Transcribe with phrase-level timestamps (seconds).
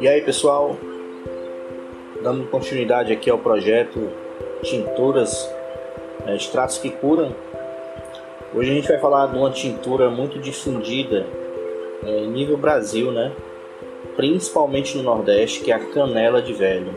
[0.00, 0.76] E aí pessoal,
[2.22, 4.10] dando continuidade aqui ao projeto
[4.62, 5.48] Tinturas
[6.24, 7.34] né, Extratos que Curam.
[8.54, 11.26] Hoje a gente vai falar de uma tintura muito difundida
[12.04, 13.32] é, em nível Brasil, né?
[14.16, 16.92] principalmente no Nordeste, que é a canela de velho.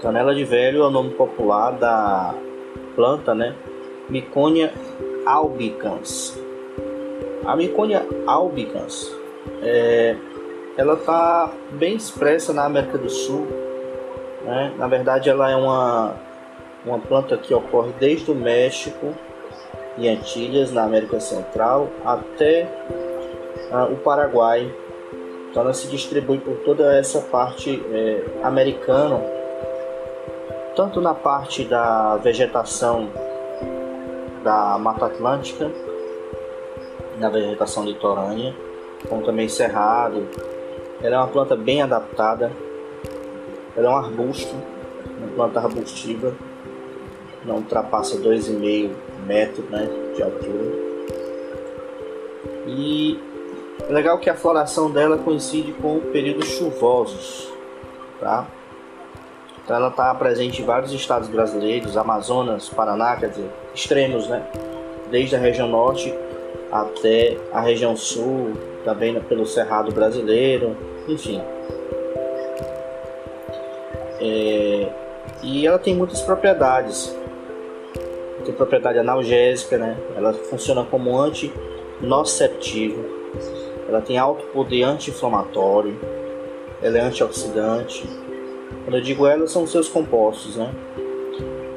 [0.00, 2.34] Canela de velho é o nome popular da
[2.94, 3.54] planta, né?
[4.08, 4.72] Miconia
[5.26, 6.38] albicans.
[7.44, 9.14] A Miconia albicans
[9.62, 10.16] é,
[10.76, 13.46] ela está bem expressa na América do Sul.
[14.44, 14.74] Né?
[14.76, 16.14] Na verdade, ela é uma,
[16.84, 19.14] uma planta que ocorre desde o México
[19.96, 22.66] e Antilhas, na América Central, até
[23.70, 24.70] uh, o Paraguai.
[25.50, 29.22] Então, ela se distribui por toda essa parte é, americana,
[30.74, 33.08] tanto na parte da vegetação
[34.44, 35.70] da Mata Atlântica,
[37.18, 38.54] na vegetação litorânea,
[39.08, 40.28] como também cerrado,
[41.02, 42.52] ela é uma planta bem adaptada.
[43.76, 44.54] Ela é um arbusto,
[45.18, 46.34] uma planta arbustiva.
[47.44, 48.90] Não ultrapassa 2,5
[49.26, 50.84] metros né, de altura.
[52.66, 53.20] E
[53.86, 57.52] é legal que a floração dela coincide com períodos chuvosos.
[58.20, 58.46] Tá?
[59.64, 64.46] Então ela está presente em vários estados brasileiros, Amazonas, Paraná, quer dizer, extremos, né?
[65.10, 66.14] Desde a região norte
[66.70, 68.52] até a região sul,
[68.84, 70.76] também pelo Cerrado brasileiro,
[71.08, 71.40] enfim.
[74.20, 74.88] É,
[75.42, 77.16] e ela tem muitas propriedades.
[78.44, 79.96] Tem propriedade analgésica, né?
[80.14, 83.02] Ela funciona como anti-noceptivo.
[83.88, 85.98] Ela tem alto poder anti-inflamatório.
[86.82, 88.06] Ela é antioxidante.
[88.84, 90.72] Quando eu digo ela, são seus compostos, né?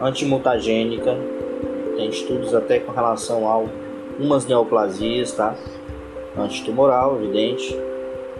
[0.01, 1.17] Antimutagênica.
[1.95, 5.55] Tem estudos até com relação a algumas neoplasias, tá?
[6.37, 7.75] Antitumoral, evidente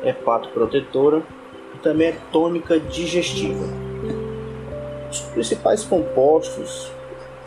[0.03, 1.23] hepatoprotetora
[1.73, 3.65] e também é tônica digestiva.
[5.09, 6.91] Os principais compostos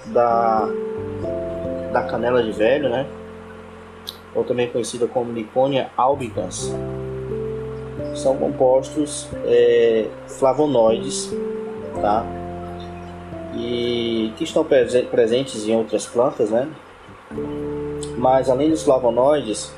[0.07, 0.69] da,
[1.93, 3.07] da canela de velho, né?
[4.35, 6.73] ou também conhecida como Niconia albicans,
[8.15, 11.33] são compostos é, flavonoides,
[12.01, 12.25] tá?
[13.57, 16.69] E que estão presentes em outras plantas, né?
[18.17, 19.75] Mas além dos flavonoides,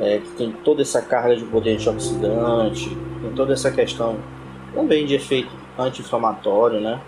[0.00, 4.16] é, que tem toda essa carga de poder antioxidante, tem toda essa questão
[4.74, 7.00] também de efeito anti-inflamatório, né?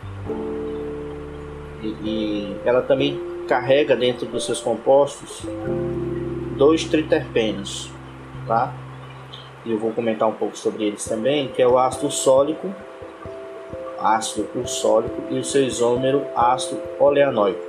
[1.83, 5.43] E, e, ela também carrega dentro dos seus compostos
[6.57, 7.91] dois triterpenos,
[8.47, 8.73] tá?
[9.65, 12.75] E eu vou comentar um pouco sobre eles também, que é o ácido sólico,
[13.99, 17.61] ácido ursólico e o seu isômero ácido oleanoico.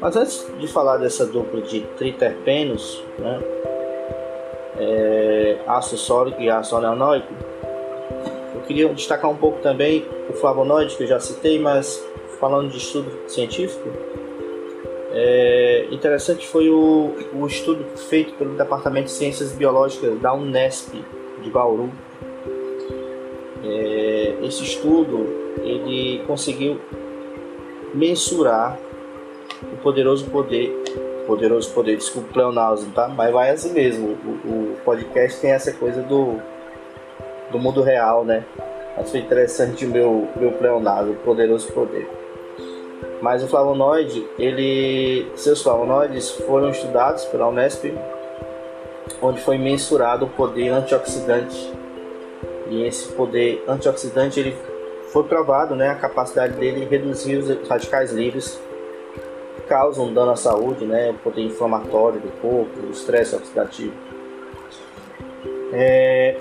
[0.00, 3.40] Mas antes de falar dessa dupla de triterpenos, né,
[4.78, 7.32] é, ácido sólico e ácido oleanoico.
[8.54, 12.02] Eu queria destacar um pouco também o flavonoide que eu já citei, mas
[12.40, 13.88] falando de estudo científico,
[15.12, 20.94] é, interessante foi o, o estudo feito pelo Departamento de Ciências Biológicas da Unesp
[21.42, 21.90] de Bauru.
[23.64, 25.26] É, esse estudo
[25.62, 26.80] ele conseguiu
[27.94, 28.78] mensurar
[29.72, 30.72] o poderoso poder
[31.26, 33.08] Poderoso Poder, desculpa o pleonasmo, tá?
[33.08, 34.16] Mas vai assim mesmo.
[34.24, 36.40] O, o, podcast tem essa coisa do,
[37.50, 38.44] do mundo real, né?
[38.96, 42.08] Achei interessante o meu, meu pleonasmo, Poderoso Poder.
[43.20, 47.94] Mas o flavonoide, ele, seus flavonoides foram estudados pela Unesp,
[49.22, 51.72] onde foi mensurado o poder antioxidante.
[52.68, 54.56] E esse poder antioxidante ele
[55.12, 58.60] foi provado, né, a capacidade dele de reduzir os radicais livres
[59.68, 61.10] causam dano à saúde, né?
[61.10, 63.92] O poder inflamatório do corpo, o estresse oxidativo.
[65.72, 66.36] É,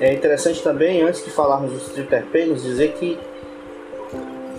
[0.00, 3.18] é interessante também, antes de falarmos dos triterpenos, dizer que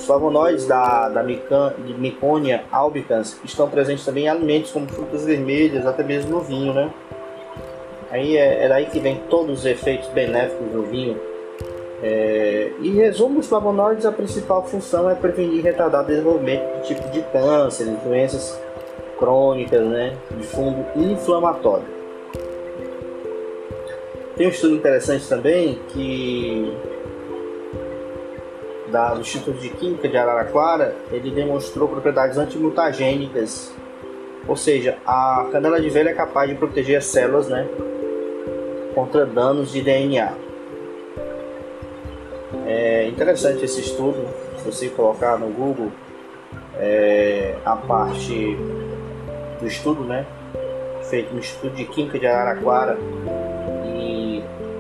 [0.10, 6.32] flavonoides da, da Miconia albicans estão presentes também em alimentos como frutas vermelhas, até mesmo
[6.32, 6.92] no vinho, né?
[8.10, 11.16] Aí é, é daí que vem todos os efeitos benéficos do vinho
[12.02, 16.88] é, em resumo, os flavonoides, a principal função é prevenir e retardar o desenvolvimento de
[16.88, 18.60] tipo de câncer, de doenças
[19.20, 21.86] crônicas, né, de fundo inflamatório.
[24.36, 26.74] Tem um estudo interessante também que
[28.90, 33.74] da, do Instituto de Química de Araraquara, ele demonstrou propriedades antimutagênicas,
[34.48, 37.68] ou seja, a canela de velho é capaz de proteger as células, né,
[38.94, 40.34] contra danos de DNA.
[42.66, 44.28] É interessante esse estudo,
[44.58, 45.92] se você colocar no Google
[46.78, 48.58] é, a parte
[49.60, 50.26] do estudo, né?
[51.10, 52.98] Feito no Instituto de Química de Araraquara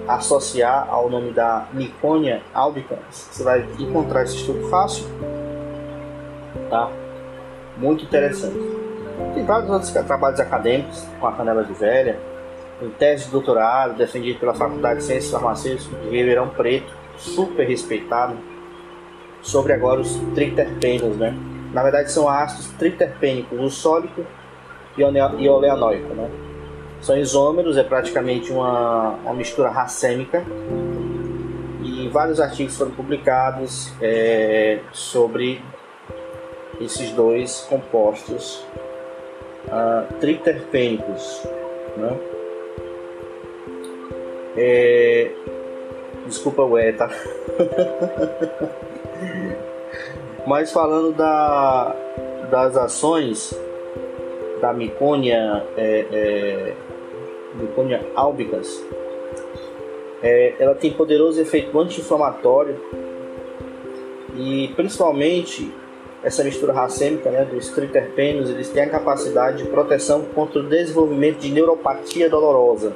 [0.09, 5.05] associar ao nome da Miconia albicans, você vai encontrar esse estudo fácil,
[6.69, 6.89] tá?
[7.77, 8.57] Muito interessante.
[9.35, 12.19] Tem vários outros trabalhos acadêmicos com a canela de velha,
[12.81, 18.37] em tese de doutorado defendido pela Faculdade de Ciências Farmacêuticas de Ribeirão Preto, super respeitado,
[19.41, 21.37] sobre agora os triterpenos, né?
[21.71, 24.25] Na verdade são ácidos triterpênicos, o sólico
[24.97, 26.29] e oleanoico, né?
[27.01, 30.43] São isômeros, é praticamente uma, uma mistura racêmica
[31.81, 35.61] e vários artigos foram publicados é, sobre
[36.79, 38.65] esses dois compostos
[39.67, 41.43] uh, triterpênicos,
[41.97, 42.17] né?
[44.57, 45.31] É,
[46.25, 47.09] desculpa o é, tá?
[50.45, 51.95] Mas falando da,
[52.49, 53.53] das ações
[54.61, 56.73] da Micônia, é, é,
[57.55, 58.83] Micônia albicans,
[60.21, 62.79] é, ela tem poderoso efeito anti-inflamatório
[64.35, 65.71] e principalmente
[66.23, 71.39] essa mistura racêmica né, dos triterpenos, eles têm a capacidade de proteção contra o desenvolvimento
[71.39, 72.93] de neuropatia dolorosa.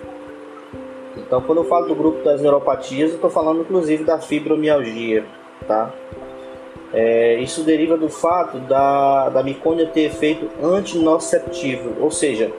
[1.15, 5.25] Então, quando eu falo do grupo das neuropatias, eu estou falando inclusive da fibromialgia,
[5.65, 5.94] tá?
[6.94, 12.51] É, isso deriva do fato da, da micônia ter efeito antinociceptivo, ou seja,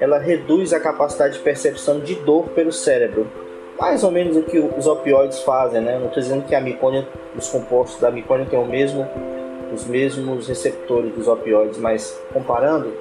[0.00, 3.26] ela reduz a capacidade de percepção de dor pelo cérebro.
[3.78, 5.98] Mais ou menos o que os opioides fazem, né?
[5.98, 7.06] Não estou dizendo que a micônia,
[7.36, 9.08] os compostos da micônia têm o mesmo,
[9.74, 12.92] os mesmos receptores dos opioides, mas comparando,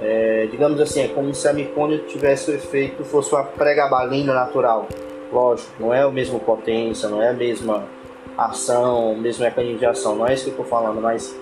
[0.00, 4.86] é, digamos assim, é como se a micônia tivesse o efeito, fosse uma pregabalina natural.
[5.32, 7.84] Lógico, não é a mesma potência, não é a mesma
[8.36, 10.16] ação, mesmo mecanismo de ação.
[10.16, 11.34] Não é isso que eu estou falando, mas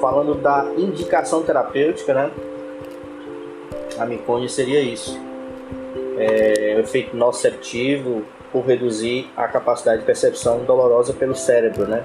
[0.00, 2.30] falando da indicação terapêutica, né?
[3.98, 5.18] A micone seria isso.
[6.16, 12.04] É, o efeito nociceptivo por reduzir a capacidade de percepção dolorosa pelo cérebro, né?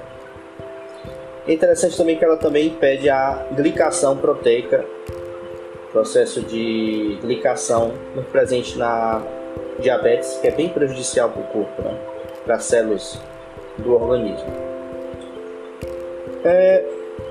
[1.47, 4.85] É interessante também que ela também impede a glicação proteica,
[5.91, 7.93] processo de glicação
[8.31, 9.21] presente na
[9.79, 11.97] diabetes, que é bem prejudicial para o corpo, né?
[12.45, 13.19] para as células
[13.77, 14.47] do organismo.
[16.43, 16.85] É,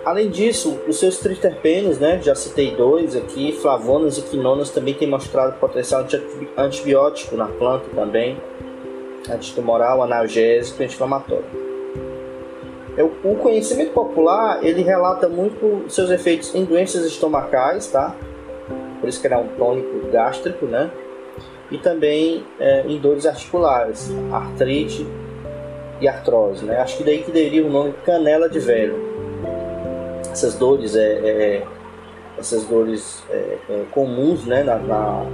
[0.05, 5.09] além disso, os seus triterpenos, né, já citei dois aqui, flavonas e quinonas também têm
[5.09, 6.07] mostrado potencial
[6.57, 8.39] antibiótico na planta também,
[9.31, 11.73] antitumoral, analgésico e anti-inflamatório.
[13.25, 18.15] O conhecimento popular ele relata muito seus efeitos em doenças estomacais, tá?
[19.01, 20.91] Por isso que ele é um tônico gástrico, né?
[21.71, 25.07] E também é, em dores articulares, artrite,
[26.03, 26.81] e artrose, né?
[26.81, 28.97] Acho que daí que deriva o nome canela de velho.
[30.33, 31.63] Essas dores é, é
[32.37, 35.25] essas dores é, é, comuns, né, na, na,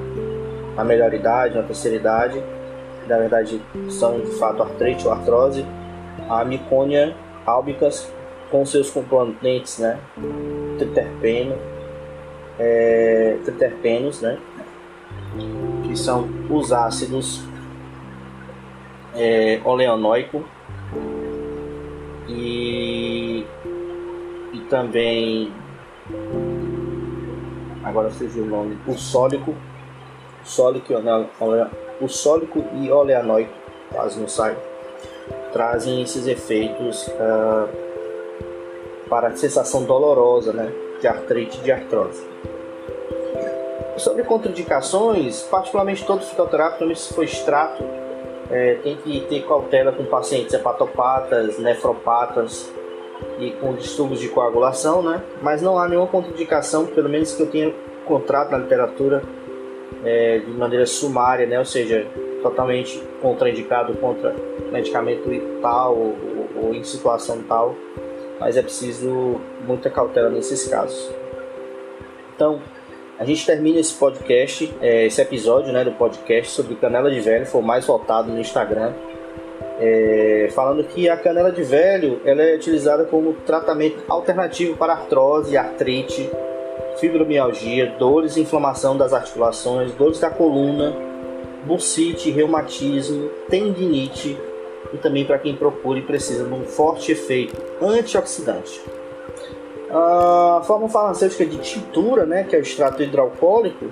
[0.76, 2.42] na melhor idade, na terceira idade,
[3.06, 5.64] na verdade são de fato artrite ou artrose,
[6.28, 7.16] a micônia
[7.46, 8.12] albicans
[8.50, 9.98] com seus componentes, né,
[10.76, 11.56] triterpeno,
[12.58, 14.36] é, triterpenos, né,
[15.84, 17.42] que são os ácidos
[19.14, 20.44] é, oleanoico
[22.28, 23.44] e,
[24.52, 25.52] e também
[27.82, 29.54] agora surgiu o nome o sólico
[30.44, 30.94] sólico
[32.00, 33.52] o sólico e oleanoico
[33.90, 34.56] quase não sai
[35.52, 37.68] trazem esses efeitos uh,
[39.08, 40.70] para a sensação dolorosa né,
[41.00, 42.22] de artrite e de artrose.
[43.96, 47.82] Sobre contraindicações particularmente todo fitoterápico se for extrato
[48.50, 52.72] é, tem que ter cautela com pacientes hepatopatas, nefropatas
[53.38, 55.22] e com distúrbios de coagulação, né?
[55.42, 59.22] Mas não há nenhuma contraindicação, pelo menos que eu tenha encontrado na literatura
[60.04, 61.58] é, de maneira sumária, né?
[61.58, 62.06] Ou seja,
[62.42, 64.34] totalmente contraindicado contra
[64.70, 65.28] medicamento
[65.60, 66.16] tal ou,
[66.56, 67.74] ou, ou em situação tal,
[68.40, 71.10] mas é preciso muita cautela nesses casos.
[72.34, 72.60] Então,
[73.18, 77.44] a gente termina esse podcast, é, esse episódio né, do podcast sobre canela de velho,
[77.46, 78.92] foi mais voltado no Instagram,
[79.80, 85.56] é, falando que a canela de velho ela é utilizada como tratamento alternativo para artrose,
[85.56, 86.30] artrite,
[87.00, 90.94] fibromialgia, dores e inflamação das articulações, dores da coluna,
[91.64, 94.38] bursite, reumatismo, tendinite
[94.92, 98.80] e também para quem procura e precisa de um forte efeito antioxidante.
[99.90, 103.86] A forma farmacêutica de tintura, né, que é o extrato hidroalcoólico,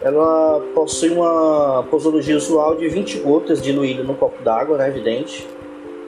[0.00, 5.48] ela possui uma posologia usual de 20 gotas diluídas no copo d'água, né, evidente,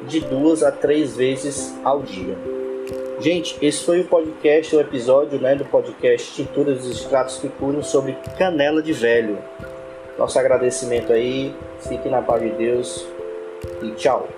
[0.02, 2.36] de duas a três vezes ao dia.
[3.20, 7.82] Gente, esse foi o podcast, o episódio né, do podcast Tinturas dos Extratos que Curam
[7.82, 9.38] sobre canela de velho.
[10.18, 11.54] Nosso agradecimento aí,
[11.88, 13.06] fique na paz de Deus
[13.80, 14.28] e tchau.